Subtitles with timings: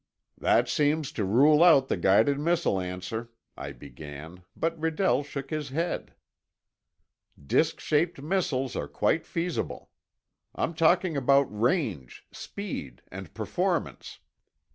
[0.39, 4.41] "That seems to rule out the guided missile answer," I began.
[4.55, 6.15] But Redell shook his head.
[7.39, 9.91] "Disk shaped missiles are quite feasible.
[10.55, 14.17] I'm talking about range, speed, and performance.